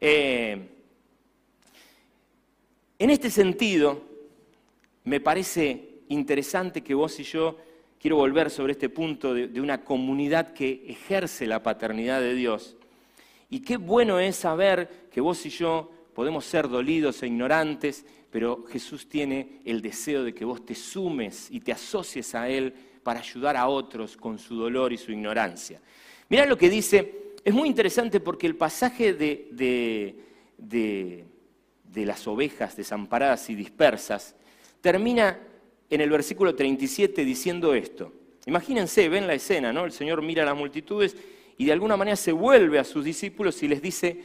[0.00, 0.68] Eh,
[2.98, 4.02] en este sentido,
[5.04, 7.58] me parece interesante que vos y yo,
[7.98, 12.76] quiero volver sobre este punto de, de una comunidad que ejerce la paternidad de Dios.
[13.50, 18.64] Y qué bueno es saber que vos y yo podemos ser dolidos e ignorantes, pero
[18.66, 23.20] Jesús tiene el deseo de que vos te sumes y te asocies a Él para
[23.20, 25.80] ayudar a otros con su dolor y su ignorancia.
[26.28, 29.48] Mirá lo que dice, es muy interesante porque el pasaje de,
[30.56, 34.36] de las ovejas desamparadas y dispersas
[34.80, 35.40] termina
[35.88, 38.12] en el versículo 37 diciendo esto.
[38.46, 39.84] Imagínense, ven la escena, ¿no?
[39.84, 41.16] El Señor mira a las multitudes
[41.60, 44.18] y de alguna manera se vuelve a sus discípulos y les dice,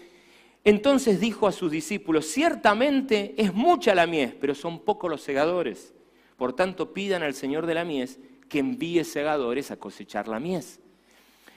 [0.63, 5.93] entonces dijo a sus discípulos, ciertamente es mucha la mies, pero son pocos los segadores.
[6.37, 10.79] Por tanto, pidan al Señor de la mies que envíe segadores a cosechar la mies.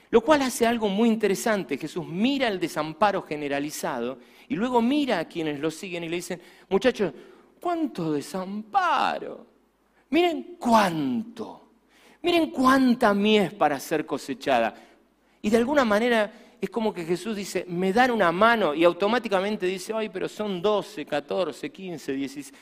[0.09, 1.77] Lo cual hace algo muy interesante.
[1.77, 6.41] Jesús mira el desamparo generalizado y luego mira a quienes lo siguen y le dicen,
[6.67, 7.13] muchachos,
[7.61, 9.47] ¿cuánto desamparo?
[10.09, 11.69] Miren cuánto.
[12.21, 14.88] Miren cuánta mies para ser cosechada.
[15.41, 19.65] Y de alguna manera es como que Jesús dice, me dan una mano y automáticamente
[19.65, 22.53] dice, ay, pero son 12, 14, 15, 16.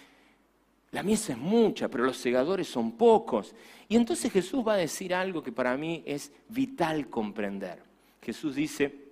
[0.92, 3.56] La mies es mucha, pero los segadores son pocos.
[3.90, 7.82] Y entonces Jesús va a decir algo que para mí es vital comprender.
[8.22, 9.08] Jesús dice,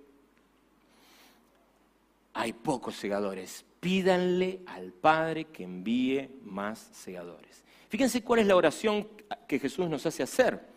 [2.32, 7.64] hay pocos segadores, pídanle al Padre que envíe más segadores.
[7.88, 9.08] Fíjense cuál es la oración
[9.48, 10.75] que Jesús nos hace hacer.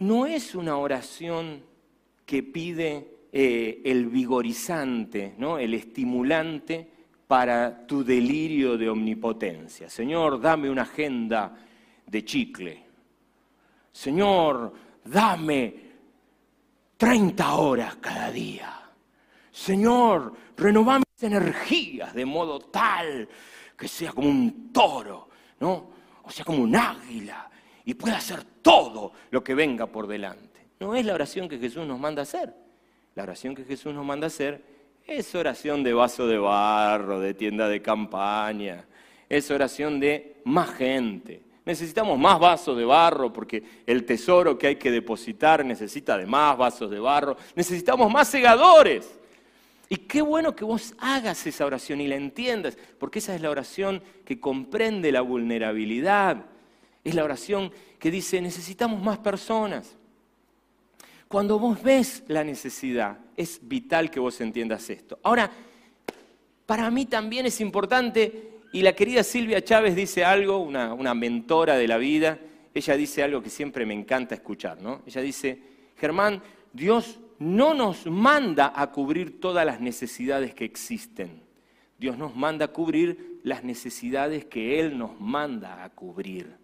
[0.00, 1.62] No es una oración
[2.24, 5.58] que pide eh, el vigorizante, ¿no?
[5.58, 6.88] el estimulante
[7.26, 9.90] para tu delirio de omnipotencia.
[9.90, 11.54] Señor, dame una agenda
[12.06, 12.82] de chicle.
[13.92, 14.72] Señor,
[15.04, 15.74] dame
[16.96, 18.80] 30 horas cada día.
[19.50, 23.28] Señor, renová mis energías de modo tal
[23.76, 25.28] que sea como un toro,
[25.60, 25.90] ¿no?
[26.22, 27.50] O sea, como un águila
[27.84, 30.60] y pueda hacer todo lo que venga por delante.
[30.78, 32.54] No es la oración que Jesús nos manda hacer.
[33.14, 34.62] La oración que Jesús nos manda hacer
[35.06, 38.84] es oración de vaso de barro, de tienda de campaña,
[39.28, 41.42] es oración de más gente.
[41.64, 46.56] Necesitamos más vasos de barro porque el tesoro que hay que depositar necesita de más
[46.56, 47.36] vasos de barro.
[47.54, 49.18] Necesitamos más segadores.
[49.88, 53.50] Y qué bueno que vos hagas esa oración y la entiendas, porque esa es la
[53.50, 56.46] oración que comprende la vulnerabilidad.
[57.04, 59.96] Es la oración que dice, necesitamos más personas.
[61.28, 65.18] Cuando vos ves la necesidad, es vital que vos entiendas esto.
[65.22, 65.50] Ahora,
[66.66, 71.88] para mí también es importante, y la querida Silvia Chávez dice algo, una, mentora de
[71.88, 72.38] la vida,
[72.74, 75.02] ella dice algo que siempre me encanta escuchar, ¿no?
[75.06, 75.60] Ella dice,
[75.96, 76.42] Germán,
[76.72, 81.42] Dios no nos manda a cubrir todas las necesidades que existen.
[81.98, 86.56] Dios nos manda a cubrir las necesidades que Él nos manda a cubrir.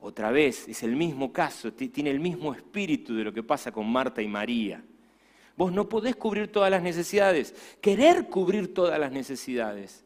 [0.00, 3.90] Otra vez, es el mismo caso, tiene el mismo espíritu de lo que pasa con
[3.90, 4.82] Marta y María.
[5.56, 7.54] Vos no podés cubrir todas las necesidades.
[7.80, 10.04] Querer cubrir todas las necesidades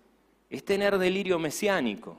[0.51, 2.19] es tener delirio mesiánico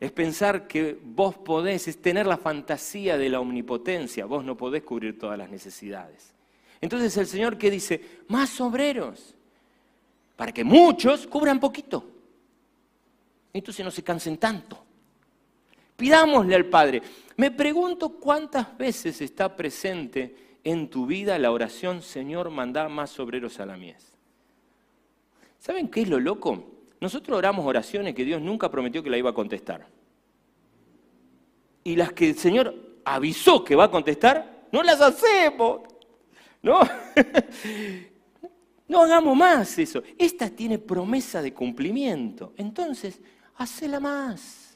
[0.00, 4.84] es pensar que vos podés, es tener la fantasía de la omnipotencia, vos no podés
[4.84, 6.32] cubrir todas las necesidades.
[6.80, 9.34] Entonces el Señor que dice, más obreros,
[10.36, 12.04] para que muchos cubran poquito.
[13.52, 14.84] Entonces no se cansen tanto.
[15.98, 17.02] Pidámosle al Padre.
[17.36, 23.58] Me pregunto cuántas veces está presente en tu vida la oración, Señor, manda más obreros
[23.58, 24.12] a la mies.
[25.58, 26.64] ¿Saben qué es lo loco?
[27.00, 29.88] Nosotros oramos oraciones que Dios nunca prometió que la iba a contestar.
[31.82, 32.72] Y las que el Señor
[33.04, 35.80] avisó que va a contestar, no las hacemos.
[36.62, 36.78] No,
[38.86, 40.04] no hagamos más eso.
[40.16, 42.52] Esta tiene promesa de cumplimiento.
[42.56, 43.20] Entonces,
[43.56, 44.67] hacela más.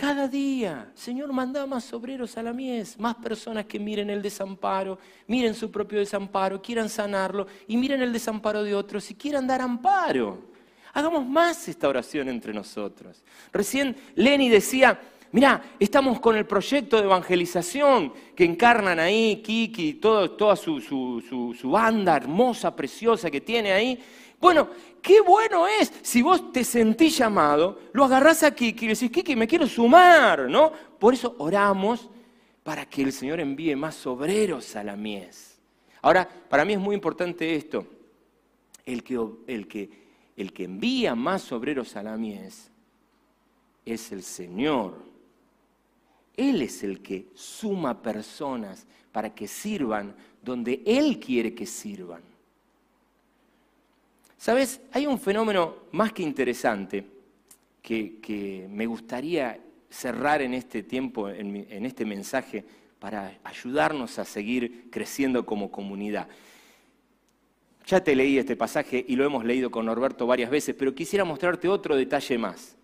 [0.00, 4.98] Cada día, Señor, manda más obreros a la mies, más personas que miren el desamparo,
[5.26, 9.60] miren su propio desamparo, quieran sanarlo y miren el desamparo de otros y quieran dar
[9.60, 10.38] amparo.
[10.94, 13.22] Hagamos más esta oración entre nosotros.
[13.52, 14.98] Recién Lenny decía,
[15.32, 20.80] mira, estamos con el proyecto de evangelización que encarnan ahí Kiki, todo, toda su,
[21.64, 24.02] banda hermosa, preciosa que tiene ahí.
[24.40, 24.70] Bueno,
[25.02, 29.36] qué bueno es si vos te sentís llamado, lo agarrás a Kiki y decís, Kiki,
[29.36, 30.72] me quiero sumar, ¿no?
[30.98, 32.08] Por eso oramos
[32.62, 35.58] para que el Señor envíe más obreros a la mies.
[36.02, 37.86] Ahora, para mí es muy importante esto,
[38.86, 40.00] el que, el que
[40.40, 42.70] el que envía más obreros a la mies
[43.84, 44.94] es el Señor.
[46.34, 52.22] Él es el que suma personas para que sirvan donde Él quiere que sirvan.
[54.40, 57.04] Sabes, hay un fenómeno más que interesante
[57.82, 59.60] que, me gustaría
[59.90, 62.64] cerrar en este tiempo, en este mensaje,
[62.98, 66.26] para ayudarnos a seguir creciendo como comunidad.
[67.86, 71.26] Ya te leí este pasaje y lo hemos leído con Norberto varias veces, pero quisiera
[71.26, 72.78] mostrarte otro detalle más.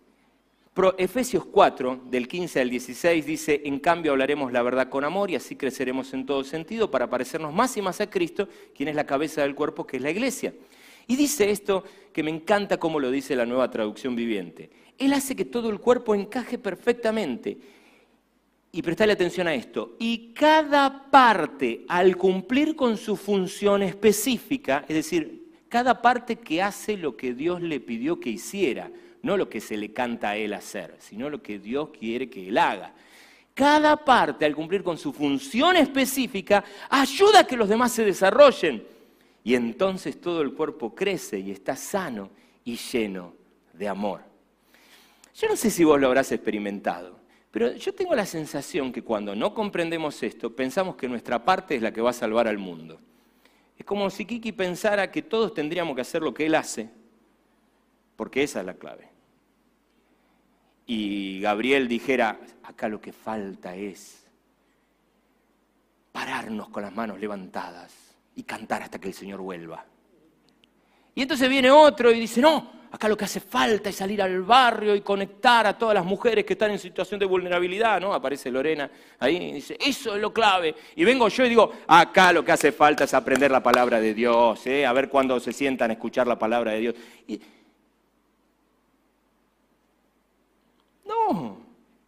[0.98, 5.36] Efesios 4, del 15 al 16, dice, en cambio hablaremos la verdad con amor y
[5.36, 9.06] así creceremos en todo sentido para parecernos más y más a Cristo, quien es la
[9.06, 10.52] cabeza del cuerpo, que es la iglesia.
[11.06, 14.70] Y dice esto que me encanta como lo dice la nueva traducción viviente.
[14.98, 17.58] Él hace que todo el cuerpo encaje perfectamente
[18.72, 24.96] y prestarle atención a esto, y cada parte al cumplir con su función específica, es
[24.96, 28.90] decir, cada parte que hace lo que Dios le pidió que hiciera,
[29.22, 32.48] no lo que se le canta a él hacer, sino lo que Dios quiere que
[32.48, 32.92] él haga.
[33.54, 38.84] Cada parte al cumplir con su función específica ayuda a que los demás se desarrollen
[39.46, 42.30] y entonces todo el cuerpo crece y está sano
[42.64, 43.32] y lleno
[43.74, 44.22] de amor.
[45.36, 47.20] Yo no sé si vos lo habrás experimentado,
[47.52, 51.82] pero yo tengo la sensación que cuando no comprendemos esto, pensamos que nuestra parte es
[51.82, 52.98] la que va a salvar al mundo.
[53.78, 56.90] Es como si Kiki pensara que todos tendríamos que hacer lo que él hace,
[58.16, 59.08] porque esa es la clave.
[60.86, 64.26] Y Gabriel dijera, acá lo que falta es
[66.10, 68.05] pararnos con las manos levantadas
[68.36, 69.84] y cantar hasta que el Señor vuelva.
[71.14, 74.42] Y entonces viene otro y dice, no, Acá lo que hace falta es salir al
[74.42, 78.14] barrio y conectar a todas las mujeres que están en situación de vulnerabilidad, ¿no?
[78.14, 80.74] Aparece Lorena ahí y dice, eso es lo clave.
[80.94, 84.14] Y vengo yo y digo, acá lo que hace falta es aprender la palabra de
[84.14, 84.86] Dios, ¿eh?
[84.86, 86.94] a ver cuándo se sientan a escuchar la palabra de Dios.
[91.04, 91.55] No,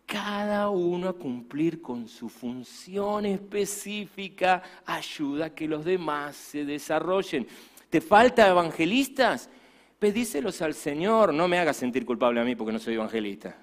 [0.09, 7.47] cada uno a cumplir con su función específica ayuda a que los demás se desarrollen.
[7.91, 9.51] ¿Te falta evangelistas?
[9.99, 13.55] Pedíselos al Señor, no me hagas sentir culpable a mí porque no soy evangelista.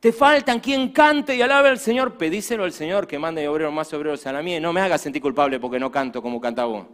[0.00, 3.94] Te faltan quien cante y alabe al Señor, pedíselo al Señor que mande obreros más
[3.94, 4.58] obreros a la mía.
[4.58, 6.86] No me hagas sentir culpable porque no canto como canta vos.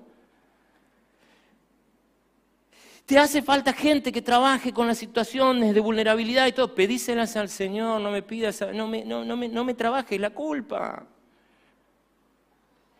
[3.08, 6.74] Te hace falta gente que trabaje con las situaciones de vulnerabilidad y todo.
[6.74, 10.28] Pedíselas al Señor, no me pidas, no me, no, no me, no me trabajes la
[10.28, 11.06] culpa.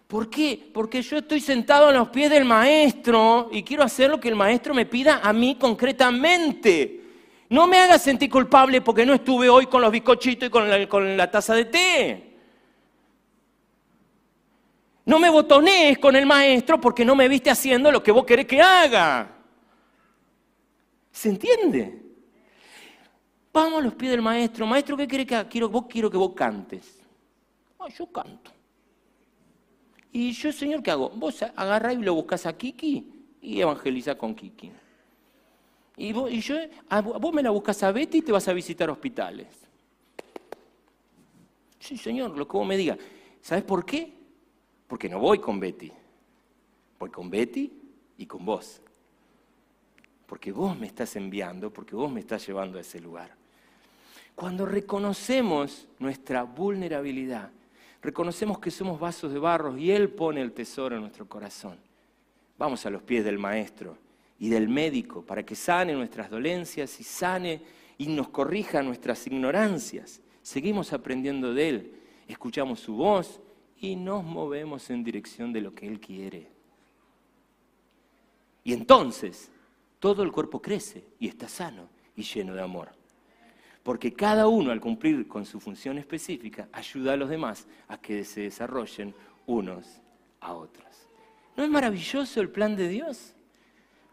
[0.06, 0.70] ¿Por qué?
[0.72, 4.34] Porque yo estoy sentado a los pies del maestro y quiero hacer lo que el
[4.34, 7.02] maestro me pida a mí concretamente.
[7.50, 10.88] No me hagas sentir culpable porque no estuve hoy con los bizcochitos y con la,
[10.88, 12.34] con la taza de té.
[15.04, 18.46] No me botonees con el maestro porque no me viste haciendo lo que vos querés
[18.46, 19.34] que haga.
[21.18, 22.00] ¿Se entiende?
[23.52, 24.64] Vamos a los pies del maestro.
[24.68, 25.48] Maestro, ¿qué querés que haga?
[25.48, 27.00] Quiero, vos quiero que vos cantes.
[27.76, 28.52] Ah, yo canto.
[30.12, 31.10] Y yo, Señor, ¿qué hago?
[31.10, 34.70] Vos agarrás y lo buscas a Kiki y evangeliza con Kiki.
[35.96, 36.54] Y, vos, y yo,
[37.02, 39.48] vos me la buscas a Betty y te vas a visitar hospitales.
[41.80, 42.96] Sí, Señor, lo que vos me digas.
[43.40, 44.12] ¿Sabes por qué?
[44.86, 45.90] Porque no voy con Betty.
[46.96, 47.72] Voy con Betty
[48.18, 48.82] y con vos.
[50.28, 53.34] Porque vos me estás enviando, porque vos me estás llevando a ese lugar.
[54.34, 57.50] Cuando reconocemos nuestra vulnerabilidad,
[58.02, 61.78] reconocemos que somos vasos de barro y Él pone el tesoro en nuestro corazón.
[62.58, 63.96] Vamos a los pies del Maestro
[64.38, 67.62] y del médico para que sane nuestras dolencias y sane
[67.96, 70.20] y nos corrija nuestras ignorancias.
[70.42, 71.92] Seguimos aprendiendo de Él,
[72.28, 73.40] escuchamos su voz
[73.80, 76.48] y nos movemos en dirección de lo que Él quiere.
[78.62, 79.50] Y entonces
[79.98, 82.90] todo el cuerpo crece y está sano y lleno de amor.
[83.82, 88.24] Porque cada uno al cumplir con su función específica ayuda a los demás a que
[88.24, 89.14] se desarrollen
[89.46, 89.86] unos
[90.40, 90.86] a otros.
[91.56, 93.34] ¿No es maravilloso el plan de Dios?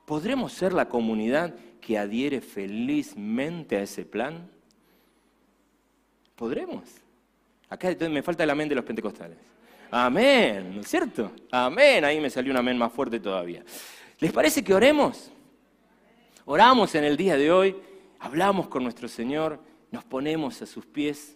[0.06, 4.50] ¿Podremos ser la comunidad que adhiere felizmente a ese plan?
[6.36, 6.84] ¿Podremos?
[7.70, 9.38] Acá me falta el amén de los pentecostales.
[9.92, 11.32] Amén, ¿no es cierto?
[11.52, 13.64] Amén, ahí me salió un amén más fuerte todavía.
[14.20, 15.32] ¿Les parece que oremos?
[16.48, 17.76] Oramos en el día de hoy
[18.20, 21.36] hablamos con nuestro Señor, nos ponemos a sus pies,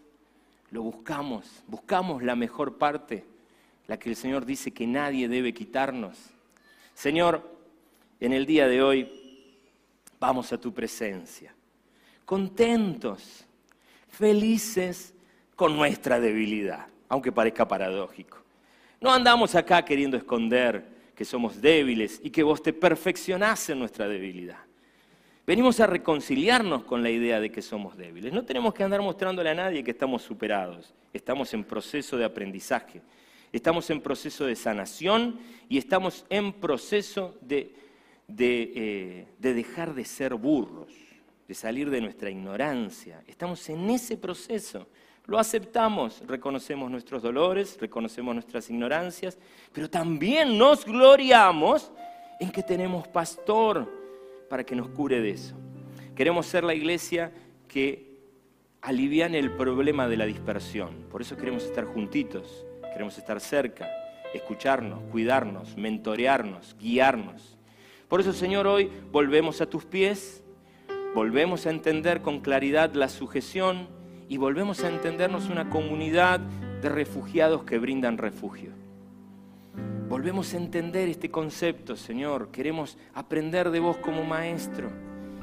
[0.70, 3.26] lo buscamos, buscamos la mejor parte,
[3.88, 6.16] la que el Señor dice que nadie debe quitarnos.
[6.94, 7.58] Señor,
[8.20, 9.12] en el día de hoy
[10.20, 11.56] vamos a tu presencia,
[12.24, 13.48] contentos,
[14.10, 15.16] felices
[15.56, 18.38] con nuestra debilidad, aunque parezca paradójico.
[19.02, 20.86] No andamos acá queriendo esconder
[21.16, 24.69] que somos débiles y que vos te perfeccionás en nuestra debilidad.
[25.50, 28.32] Venimos a reconciliarnos con la idea de que somos débiles.
[28.32, 30.94] No tenemos que andar mostrándole a nadie que estamos superados.
[31.12, 33.02] Estamos en proceso de aprendizaje,
[33.52, 37.74] estamos en proceso de sanación y estamos en proceso de,
[38.28, 40.94] de, eh, dejar de ser burros,
[41.48, 43.24] de salir de nuestra ignorancia.
[43.26, 44.88] Estamos en ese proceso.
[45.26, 49.40] Lo aceptamos, reconocemos nuestros dolores, reconocemos nuestras ignorancias,
[49.74, 51.92] pero también nos gloriamos
[52.40, 53.99] en que tenemos pastor,
[54.50, 55.56] para que nos cure de eso.
[56.16, 57.32] Queremos ser la iglesia
[57.68, 58.10] que
[58.82, 61.06] aliviane el problema de la dispersión.
[61.10, 63.88] Por eso queremos estar juntitos, queremos estar cerca,
[64.34, 67.58] escucharnos, cuidarnos, mentorearnos, guiarnos.
[68.08, 70.44] Por eso, Señor, hoy volvemos a tus pies,
[71.14, 73.88] volvemos a entender con claridad la sujeción
[74.28, 76.40] y volvemos a entendernos una comunidad
[76.82, 78.72] de refugiados que brindan refugio.
[80.10, 82.50] Volvemos a entender este concepto, Señor.
[82.50, 84.90] Queremos aprender de vos como maestro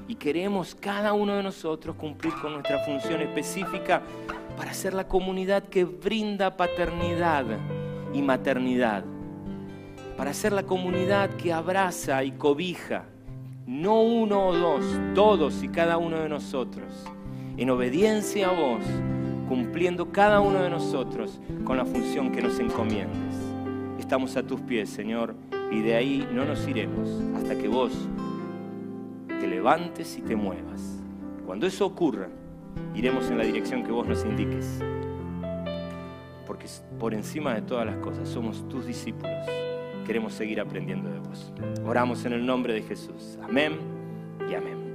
[0.08, 4.02] y queremos cada uno de nosotros cumplir con nuestra función específica
[4.56, 7.44] para ser la comunidad que brinda paternidad
[8.12, 9.04] y maternidad.
[10.16, 13.04] Para ser la comunidad que abraza y cobija,
[13.68, 17.04] no uno o dos, todos y cada uno de nosotros,
[17.56, 18.82] en obediencia a vos,
[19.48, 23.45] cumpliendo cada uno de nosotros con la función que nos encomiendes.
[24.06, 25.34] Estamos a tus pies, Señor,
[25.72, 27.90] y de ahí no nos iremos hasta que vos
[29.26, 31.02] te levantes y te muevas.
[31.44, 32.28] Cuando eso ocurra,
[32.94, 34.80] iremos en la dirección que vos nos indiques.
[36.46, 36.66] Porque
[37.00, 39.44] por encima de todas las cosas somos tus discípulos.
[40.06, 41.52] Queremos seguir aprendiendo de vos.
[41.84, 43.36] Oramos en el nombre de Jesús.
[43.42, 43.72] Amén
[44.48, 44.85] y amén.